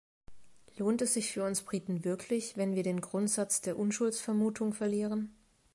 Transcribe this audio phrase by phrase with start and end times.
[0.77, 5.31] Lohnt es sich für uns Briten wirklich, wenn wir den Grundsatz der Unschuldsvermutung verlieren?